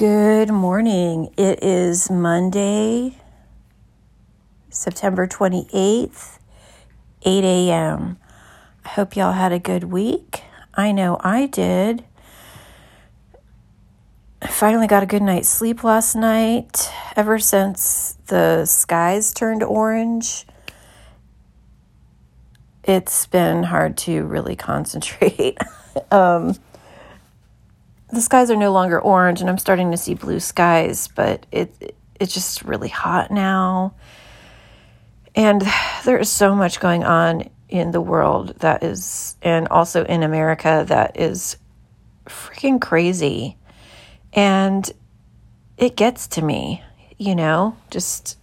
[0.00, 1.30] Good morning.
[1.36, 3.18] It is Monday,
[4.70, 6.38] September 28th,
[7.20, 8.16] 8 a.m.
[8.82, 10.42] I hope y'all had a good week.
[10.72, 12.06] I know I did.
[14.40, 16.90] I finally got a good night's sleep last night.
[17.14, 20.46] Ever since the skies turned orange,
[22.84, 25.58] it's been hard to really concentrate.
[26.10, 26.54] um,
[28.12, 31.94] the skies are no longer orange, and I'm starting to see blue skies, but it
[32.18, 33.94] it's just really hot now.
[35.34, 35.62] And
[36.04, 40.84] there is so much going on in the world that is, and also in America,
[40.88, 41.56] that is
[42.26, 43.56] freaking crazy.
[44.32, 44.90] And
[45.78, 46.82] it gets to me,
[47.16, 48.36] you know, just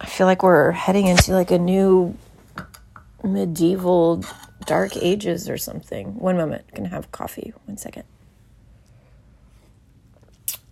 [0.00, 2.16] I feel like we're heading into like a new
[3.22, 4.24] medieval
[4.68, 6.18] dark ages or something.
[6.18, 7.52] One moment, I'm gonna have coffee.
[7.64, 8.04] One second.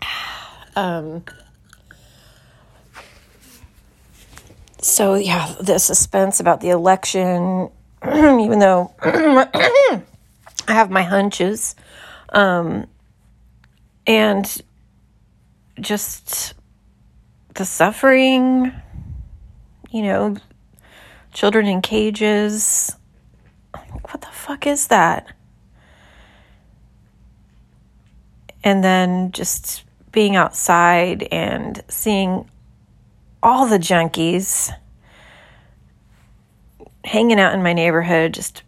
[0.78, 1.24] Um,
[4.82, 7.70] so yeah, the suspense about the election,
[8.06, 10.02] even though I
[10.68, 11.74] have my hunches,
[12.28, 12.86] um,
[14.06, 14.62] and
[15.80, 16.52] just
[17.54, 18.70] the suffering,
[19.90, 20.36] you know,
[21.32, 22.94] children in cages.
[24.16, 25.30] What the fuck is that?
[28.64, 32.50] And then just being outside and seeing
[33.42, 34.72] all the junkies
[37.04, 38.62] hanging out in my neighborhood, just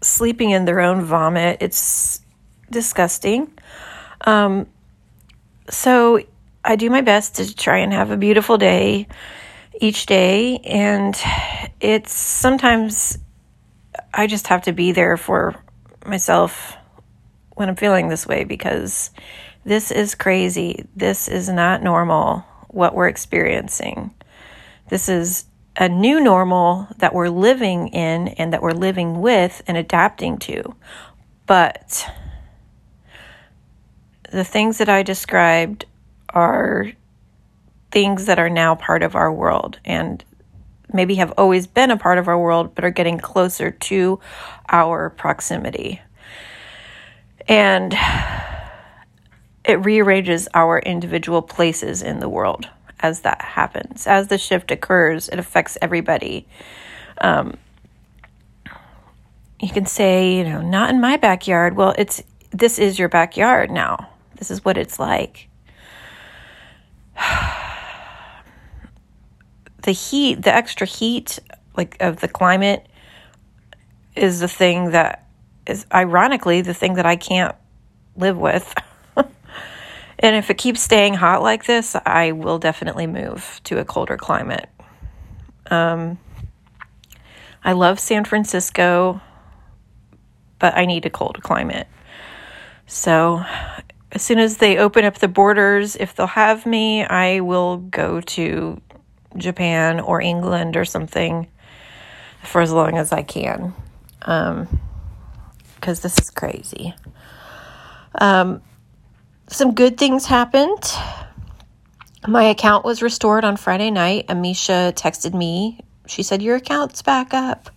[0.00, 1.56] sleeping in their own vomit.
[1.60, 2.20] It's
[2.70, 3.52] disgusting.
[4.20, 4.68] Um,
[5.70, 6.20] so
[6.64, 9.08] I do my best to try and have a beautiful day
[9.80, 10.58] each day.
[10.58, 11.20] And
[11.80, 13.18] it's sometimes
[14.12, 15.62] I just have to be there for
[16.04, 16.76] myself
[17.54, 19.10] when I'm feeling this way because
[19.64, 20.86] this is crazy.
[20.96, 24.14] This is not normal what we're experiencing.
[24.88, 25.44] This is
[25.76, 30.74] a new normal that we're living in and that we're living with and adapting to.
[31.46, 32.06] But
[34.30, 35.84] the things that I described
[36.30, 36.92] are
[37.90, 40.24] things that are now part of our world and
[40.92, 44.20] maybe have always been a part of our world but are getting closer to
[44.68, 46.00] our proximity.
[47.48, 47.96] And
[49.64, 52.68] it rearranges our individual places in the world
[53.00, 54.06] as that happens.
[54.06, 56.46] As the shift occurs, it affects everybody.
[57.20, 57.56] Um,
[59.60, 61.76] you can say, you know, not in my backyard.
[61.76, 64.08] Well, it's this is your backyard now.
[64.36, 65.48] This is what it's like.
[69.82, 71.38] the heat, the extra heat,
[71.76, 72.86] like of the climate,
[74.16, 75.26] is the thing that
[75.66, 77.54] is ironically the thing that I can't
[78.16, 78.74] live with.
[79.16, 84.16] and if it keeps staying hot like this, I will definitely move to a colder
[84.16, 84.68] climate.
[85.70, 86.18] Um,
[87.62, 89.20] I love San Francisco,
[90.58, 91.86] but I need a cold climate.
[92.86, 93.44] So,
[94.12, 98.20] as soon as they open up the borders, if they'll have me, I will go
[98.20, 98.80] to
[99.36, 101.48] Japan or England or something
[102.42, 103.74] for as long as I can.
[104.22, 104.80] Um,
[105.76, 106.94] because this is crazy.
[108.14, 108.60] Um,
[109.48, 110.94] some good things happened.
[112.28, 114.26] My account was restored on Friday night.
[114.28, 115.80] Amisha texted me.
[116.06, 117.70] She said, Your account's back up.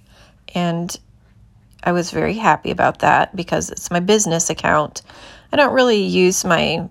[0.53, 0.95] And
[1.83, 5.01] I was very happy about that because it's my business account.
[5.51, 6.89] I don't really use my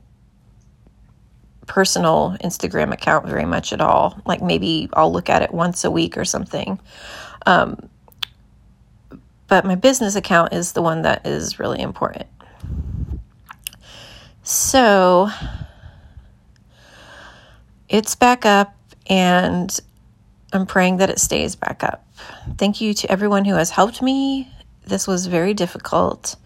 [1.66, 4.20] personal Instagram account very much at all.
[4.26, 6.78] Like maybe I'll look at it once a week or something.
[7.46, 7.88] Um,
[9.48, 12.26] but my business account is the one that is really important.
[14.42, 15.28] So
[17.88, 18.74] it's back up,
[19.06, 19.78] and
[20.52, 22.06] I'm praying that it stays back up.
[22.56, 24.50] Thank you to everyone who has helped me.
[24.86, 26.36] This was very difficult,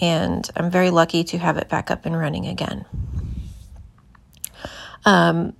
[0.00, 2.84] and I'm very lucky to have it back up and running again.
[5.04, 5.54] Um,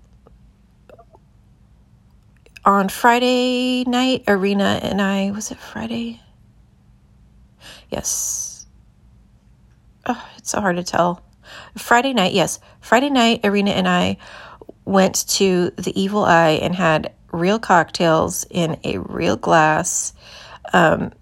[2.65, 6.21] on Friday night, Arena and I, was it Friday?
[7.91, 8.67] Yes.
[10.07, 11.23] Oh, it's so hard to tell.
[11.77, 12.61] Friday night, yes.
[12.81, 14.17] Friday night, Arena and I
[14.85, 20.13] went to the Evil Eye and had real cocktails in a real glass,
[20.73, 21.13] um,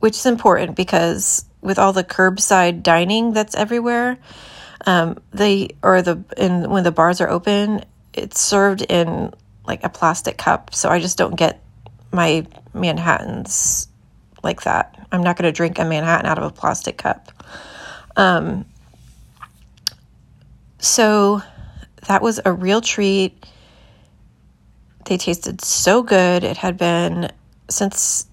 [0.00, 4.18] which is important because with all the curbside dining that's everywhere,
[4.86, 9.32] um, they or the in when the bars are open, it's served in
[9.66, 10.74] like a plastic cup.
[10.74, 11.62] So I just don't get
[12.12, 13.88] my Manhattans
[14.42, 15.06] like that.
[15.12, 17.30] I'm not going to drink a Manhattan out of a plastic cup.
[18.16, 18.64] Um,
[20.78, 21.42] so
[22.06, 23.46] that was a real treat.
[25.04, 26.44] They tasted so good.
[26.44, 27.30] It had been
[27.68, 28.26] since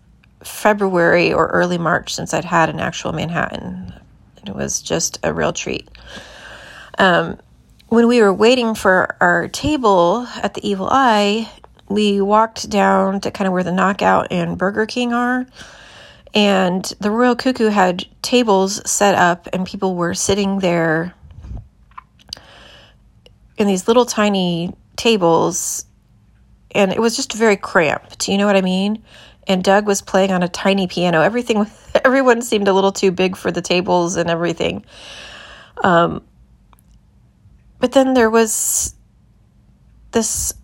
[0.44, 3.94] February or early March since I'd had an actual Manhattan.
[4.46, 5.90] It was just a real treat.
[6.98, 7.40] Um,
[7.90, 11.50] when we were waiting for our table at the Evil Eye,
[11.88, 15.46] we walked down to kind of where the Knockout and Burger King are.
[16.34, 21.14] And the Royal Cuckoo had tables set up, and people were sitting there
[23.58, 25.86] in these little tiny tables.
[26.72, 28.20] And it was just very cramped.
[28.20, 29.04] Do you know what I mean?
[29.48, 31.22] And Doug was playing on a tiny piano.
[31.22, 31.66] Everything,
[32.04, 34.84] everyone seemed a little too big for the tables and everything.
[35.84, 36.24] Um,
[37.86, 38.96] but then there was
[40.10, 40.56] this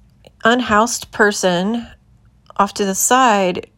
[0.43, 1.85] unhoused person
[2.57, 3.69] off to the side,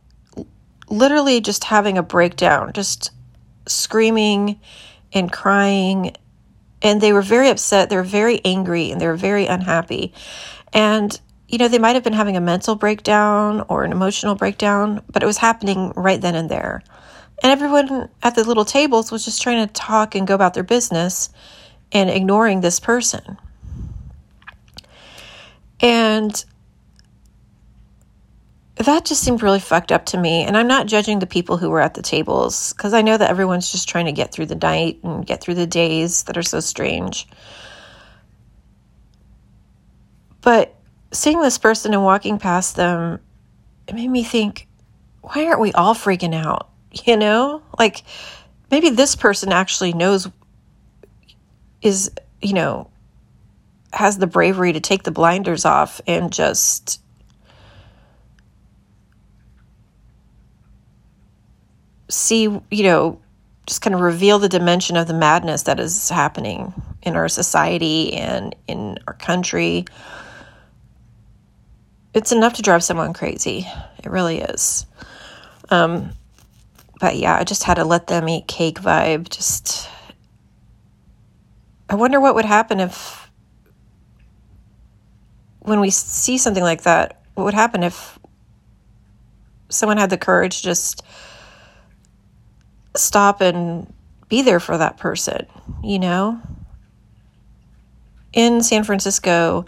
[0.90, 3.12] literally just having a breakdown, just
[3.68, 4.62] screaming
[5.12, 6.16] and crying.
[6.82, 7.90] And they were very upset.
[7.90, 10.14] They were very angry and they were very unhappy.
[10.72, 11.20] And,
[11.50, 15.22] you know, they might have been having a mental breakdown or an emotional breakdown, but
[15.22, 16.82] it was happening right then and there.
[17.44, 20.64] And everyone at the little tables was just trying to talk and go about their
[20.64, 21.30] business
[21.94, 23.38] and ignoring this person.
[25.80, 26.44] And
[28.76, 30.44] that just seemed really fucked up to me.
[30.44, 33.30] And I'm not judging the people who were at the tables because I know that
[33.30, 36.44] everyone's just trying to get through the night and get through the days that are
[36.44, 37.28] so strange.
[40.42, 40.76] But
[41.12, 43.20] seeing this person and walking past them,
[43.88, 44.68] it made me think,
[45.22, 46.70] why aren't we all freaking out?
[47.06, 48.04] You know, like
[48.70, 50.30] maybe this person actually knows,
[51.84, 52.10] is,
[52.42, 52.90] you know,
[53.92, 57.00] has the bravery to take the blinders off and just
[62.10, 63.20] see, you know,
[63.68, 68.14] just kind of reveal the dimension of the madness that is happening in our society
[68.14, 69.86] and in our country.
[72.14, 73.68] It's enough to drive someone crazy.
[74.04, 74.86] It really is.
[75.70, 76.12] Um,
[77.00, 79.30] but yeah, I just had a let them eat cake vibe.
[79.30, 79.83] Just,
[81.94, 83.30] I wonder what would happen if,
[85.60, 88.18] when we see something like that, what would happen if
[89.70, 91.04] someone had the courage to just
[92.96, 93.94] stop and
[94.28, 95.46] be there for that person,
[95.84, 96.42] you know?
[98.34, 99.68] In San Francisco,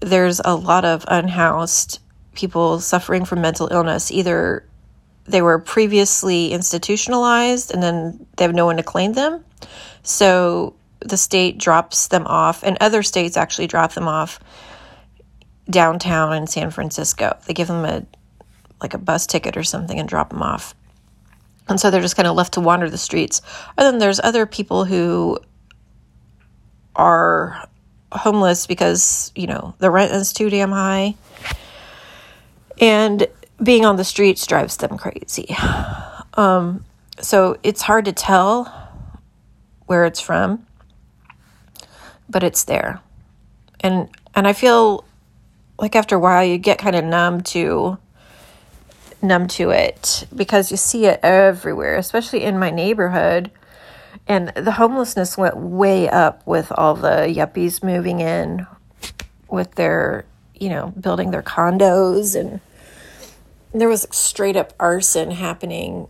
[0.00, 1.98] there's a lot of unhoused
[2.34, 4.10] people suffering from mental illness.
[4.10, 4.66] Either
[5.26, 9.44] they were previously institutionalized and then they have no one to claim them.
[10.02, 14.40] So the state drops them off, and other states actually drop them off
[15.70, 17.36] downtown in San Francisco.
[17.46, 18.06] They give them a
[18.80, 20.74] like a bus ticket or something and drop them off.
[21.68, 23.42] And so they're just kind of left to wander the streets.
[23.76, 25.38] And then there's other people who
[26.94, 27.68] are
[28.12, 31.14] homeless because, you know, the rent is too damn high.
[32.80, 33.26] And
[33.62, 35.54] being on the streets drives them crazy.
[36.34, 36.84] Um,
[37.20, 38.72] so it's hard to tell
[39.86, 40.66] where it's from,
[42.28, 43.00] but it's there.
[43.80, 45.04] And and I feel
[45.78, 47.98] like after a while you get kind of numb to
[49.22, 53.50] numb to it because you see it everywhere, especially in my neighborhood.
[54.26, 58.66] And the homelessness went way up with all the yuppies moving in
[59.48, 62.38] with their, you know, building their condos.
[62.38, 62.60] And
[63.72, 66.08] there was straight up arson happening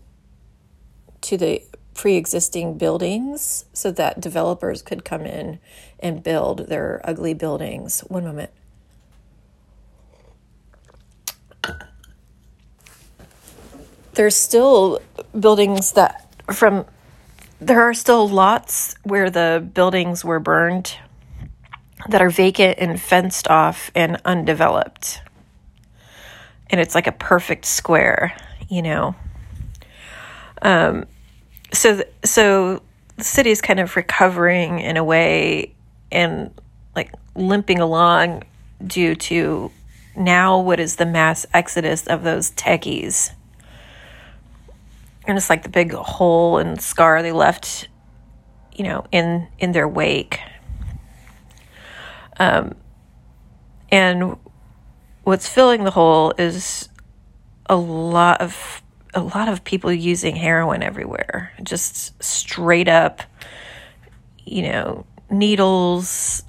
[1.22, 1.62] to the
[1.98, 5.58] pre existing buildings so that developers could come in
[5.98, 8.00] and build their ugly buildings.
[8.02, 8.50] One moment.
[14.14, 15.00] there's still
[15.38, 16.84] buildings that from
[17.60, 20.96] there are still lots where the buildings were burned
[22.08, 25.20] that are vacant and fenced off and undeveloped.
[26.70, 28.34] And it's like a perfect square,
[28.68, 29.14] you know.
[30.62, 31.06] Um,
[31.72, 32.82] so so
[33.16, 35.74] the city is kind of recovering in a way
[36.10, 36.52] and
[36.94, 38.44] like limping along
[38.86, 39.70] due to
[40.16, 43.32] now what is the mass exodus of those techies
[45.28, 47.88] and it's like the big hole and scar they left,
[48.74, 50.40] you know, in in their wake.
[52.40, 52.74] Um,
[53.90, 54.38] and
[55.22, 56.88] what's filling the hole is
[57.66, 58.82] a lot of
[59.18, 63.22] a lot of people using heroin everywhere, just straight up,
[64.44, 66.42] you know, needles,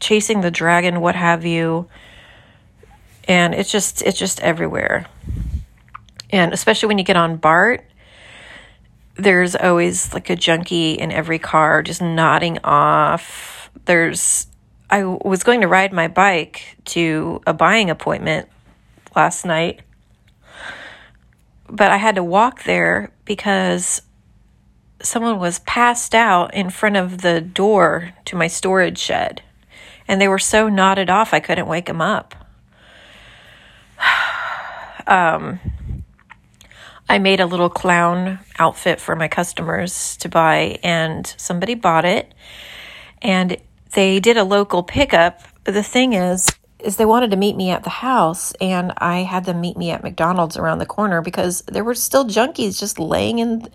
[0.00, 1.88] chasing the dragon, what have you.
[3.28, 5.06] And it's just it's just everywhere
[6.32, 7.84] and especially when you get on BART,
[9.16, 13.70] there's always like a junkie in every car just nodding off.
[13.84, 14.46] There's
[14.88, 18.48] I was going to ride my bike to a buying appointment
[19.14, 19.80] last night,
[21.72, 24.02] but I had to walk there because
[25.00, 29.42] someone was passed out in front of the door to my storage shed.
[30.06, 32.34] And they were so knotted off, I couldn't wake them up.
[35.06, 35.58] um,
[37.08, 42.34] I made a little clown outfit for my customers to buy, and somebody bought it.
[43.22, 43.56] And
[43.94, 45.40] they did a local pickup.
[45.64, 46.48] The thing is,
[46.82, 49.90] is they wanted to meet me at the house, and I had them meet me
[49.90, 53.68] at McDonald's around the corner because there were still junkies just laying in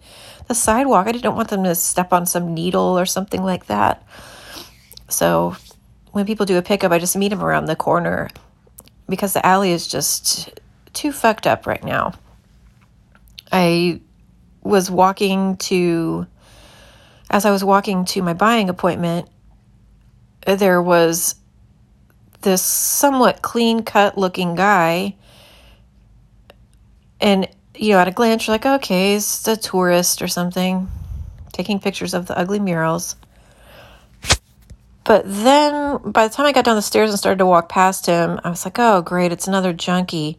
[0.48, 1.08] the sidewalk.
[1.08, 4.04] I didn't want them to step on some needle or something like that.
[5.10, 5.56] So
[6.12, 8.30] when people do a pickup, I just meet them around the corner
[9.08, 10.60] because the alley is just
[10.94, 12.14] too fucked up right now.
[13.52, 14.02] I
[14.64, 16.28] was walking to,
[17.30, 19.30] as I was walking to my buying appointment,
[20.46, 21.36] there was
[22.42, 25.16] this somewhat clean cut looking guy.
[27.20, 30.90] And, you know, at a glance, you're like, okay, it's a tourist or something,
[31.52, 33.16] taking pictures of the ugly murals.
[35.04, 38.06] But then by the time I got down the stairs and started to walk past
[38.06, 40.38] him, I was like, oh, great, it's another junkie.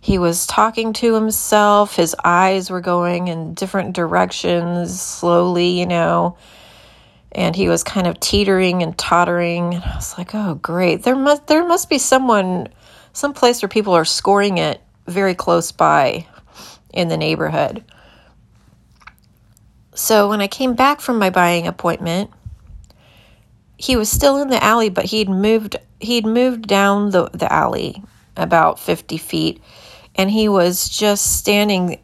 [0.00, 1.96] He was talking to himself.
[1.96, 6.36] His eyes were going in different directions slowly, you know.
[7.34, 9.74] And he was kind of teetering and tottering.
[9.74, 11.02] And I was like, oh, great.
[11.02, 12.68] There must, there must be someone,
[13.12, 16.26] some place where people are scoring it very close by
[16.92, 17.84] in the neighborhood.
[19.94, 22.30] So when I came back from my buying appointment,
[23.76, 28.02] he was still in the alley, but he'd moved he'd moved down the, the alley
[28.36, 29.62] about 50 feet
[30.14, 32.00] and he was just standing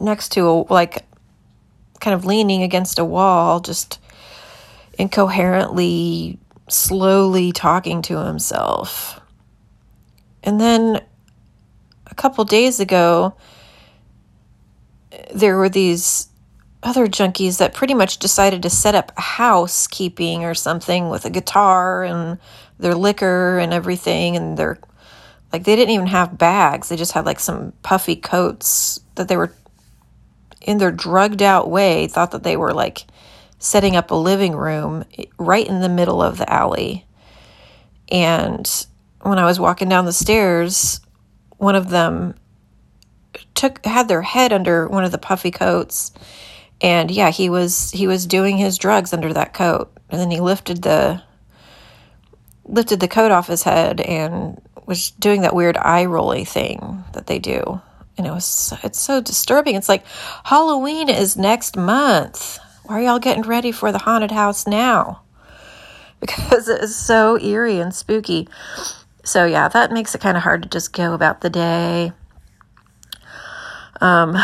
[0.00, 1.04] next to a like
[2.00, 4.00] kind of leaning against a wall just
[4.98, 6.38] incoherently
[6.68, 9.20] slowly talking to himself.
[10.42, 11.00] And then
[12.06, 13.34] a couple days ago
[15.34, 16.28] there were these
[16.82, 22.04] other junkies that pretty much decided to set up housekeeping or something with a guitar
[22.04, 22.38] and
[22.78, 24.78] their liquor and everything and their
[25.52, 26.88] like they didn't even have bags.
[26.88, 29.52] They just had like some puffy coats that they were
[30.60, 33.06] in their drugged out way thought that they were like
[33.58, 35.04] setting up a living room
[35.38, 37.06] right in the middle of the alley.
[38.10, 38.86] And
[39.22, 41.00] when i was walking down the stairs
[41.58, 42.34] one of them
[43.54, 46.12] took had their head under one of the puffy coats.
[46.80, 49.92] And yeah he was he was doing his drugs under that coat.
[50.08, 51.22] And then he lifted the
[52.64, 57.26] lifted the coat off his head and was doing that weird eye rolly thing that
[57.26, 57.80] they do.
[58.16, 59.74] And it was it's so disturbing.
[59.74, 60.04] It's like
[60.44, 65.22] halloween is next month why are y'all getting ready for the haunted house now?
[66.20, 68.48] Because it is so eerie and spooky.
[69.22, 72.10] So yeah that makes it kind of hard to just go about the day.
[74.00, 74.32] Um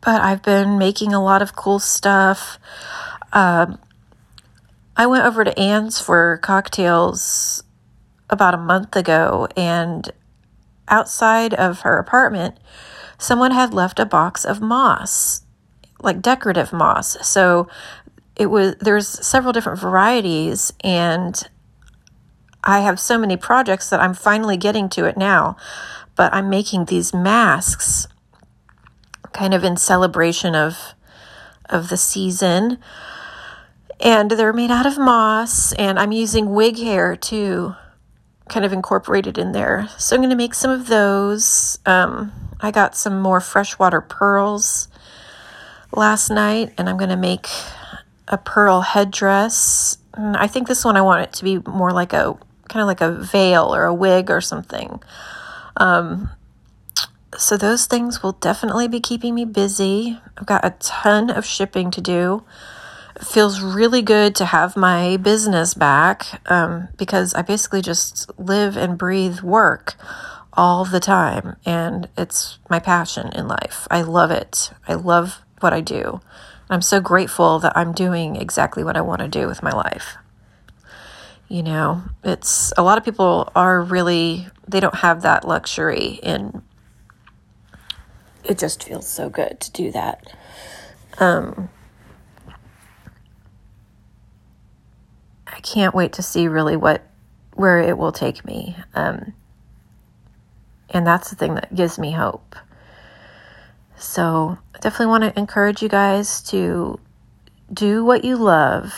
[0.00, 2.58] but I've been making a lot of cool stuff.
[3.32, 3.78] Um,
[4.96, 7.62] I went over to Anne's for cocktails
[8.30, 10.10] about a month ago, and
[10.88, 12.56] outside of her apartment,
[13.18, 15.42] someone had left a box of moss,
[16.02, 17.16] like decorative moss.
[17.26, 17.68] So
[18.36, 21.42] it was there's several different varieties, and
[22.62, 25.56] I have so many projects that I'm finally getting to it now.
[26.14, 28.08] But I'm making these masks
[29.32, 30.94] kind of in celebration of
[31.68, 32.78] of the season.
[34.00, 37.74] And they're made out of moss, and I'm using wig hair too,
[38.48, 39.88] kind of incorporated in there.
[39.98, 41.78] So I'm going to make some of those.
[41.84, 44.87] Um, I got some more freshwater pearls
[45.92, 47.48] last night, and I'm going to make
[48.28, 49.98] a pearl headdress.
[50.14, 52.36] I think this one I want it to be more like a
[52.68, 55.02] kind of like a veil or a wig or something.
[55.76, 56.30] Um,
[57.36, 60.20] so those things will definitely be keeping me busy.
[60.36, 62.44] I've got a ton of shipping to do.
[63.16, 68.76] It feels really good to have my business back um, because I basically just live
[68.76, 69.94] and breathe work
[70.52, 73.86] all the time, and it's my passion in life.
[73.90, 74.72] I love it.
[74.88, 76.20] I love what I do.
[76.70, 80.16] I'm so grateful that I'm doing exactly what I want to do with my life.
[81.48, 86.62] You know, it's a lot of people are really, they don't have that luxury and
[88.44, 90.32] it just feels so good to do that.
[91.18, 91.70] Um,
[95.46, 97.02] I can't wait to see really what
[97.54, 98.76] where it will take me.
[98.94, 99.34] Um,
[100.90, 102.54] and that's the thing that gives me hope.
[103.98, 107.00] So, I definitely want to encourage you guys to
[107.72, 108.94] do what you love.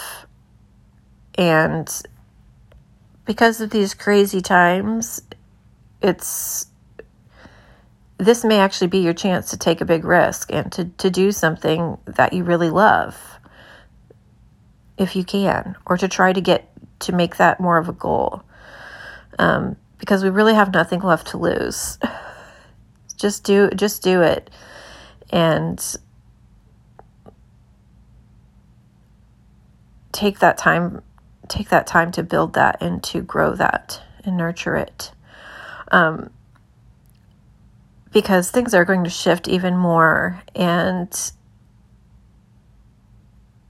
[1.36, 1.88] And
[3.24, 5.22] because of these crazy times,
[6.02, 6.66] it's
[8.18, 11.32] this may actually be your chance to take a big risk and to, to do
[11.32, 13.38] something that you really love
[14.98, 18.42] if you can, or to try to get to make that more of a goal.
[19.38, 21.98] Um, because we really have nothing left to lose.
[23.16, 24.50] just do just do it.
[25.30, 25.96] And
[30.12, 31.02] take that time
[31.50, 35.12] take that time to build that and to grow that and nurture it.
[35.90, 36.30] Um,
[38.12, 41.32] because things are going to shift even more and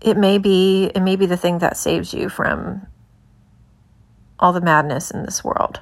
[0.00, 2.86] it may be it may be the thing that saves you from
[4.38, 5.80] all the madness in this world.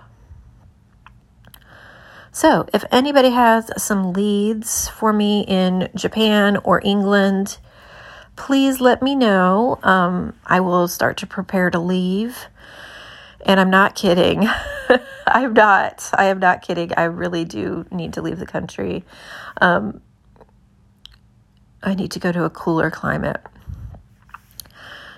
[2.39, 7.59] So, if anybody has some leads for me in Japan or England,
[8.37, 9.81] please let me know.
[9.83, 12.47] Um, I will start to prepare to leave.
[13.45, 14.49] And I'm not kidding.
[15.27, 16.09] I'm not.
[16.13, 16.93] I am not kidding.
[16.97, 19.03] I really do need to leave the country.
[19.61, 20.01] Um,
[21.83, 23.41] I need to go to a cooler climate.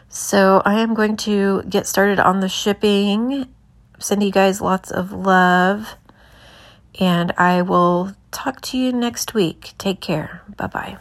[0.08, 3.46] So I am going to get started on the shipping.
[3.98, 5.96] Send you guys lots of love.
[7.00, 9.72] And I will talk to you next week.
[9.78, 10.42] Take care.
[10.56, 10.98] Bye bye.